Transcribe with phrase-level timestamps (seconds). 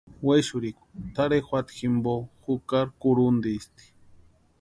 [0.27, 2.13] Wexurhikwa tʼarhe juata jimpo
[2.43, 3.83] jukari kurhuntisti.